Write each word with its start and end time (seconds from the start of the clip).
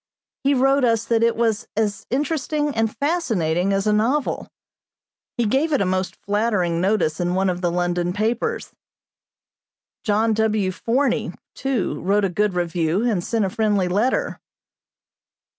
He 0.43 0.55
wrote 0.55 0.83
us 0.83 1.05
that 1.05 1.21
it 1.21 1.35
was 1.35 1.67
as 1.77 2.07
interesting 2.09 2.69
and 2.75 2.97
fascinating 2.97 3.71
as 3.71 3.85
a 3.85 3.93
novel. 3.93 4.47
He 5.37 5.45
gave 5.45 5.71
it 5.73 5.79
a 5.79 5.85
most 5.85 6.15
flattering 6.25 6.81
notice 6.81 7.19
in 7.19 7.35
one 7.35 7.51
of 7.51 7.61
the 7.61 7.69
London 7.69 8.11
papers. 8.11 8.71
John 10.03 10.33
W. 10.33 10.71
Forney, 10.71 11.33
too, 11.53 12.01
wrote 12.01 12.25
a 12.25 12.29
good 12.29 12.55
review 12.55 13.03
and 13.05 13.23
sent 13.23 13.45
a 13.45 13.49
friendly 13.51 13.87
letter. 13.87 14.39